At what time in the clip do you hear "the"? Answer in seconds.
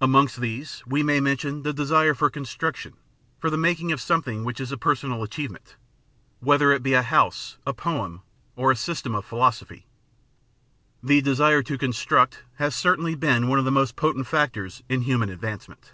1.64-1.72, 3.50-3.56, 11.02-11.20, 13.64-13.72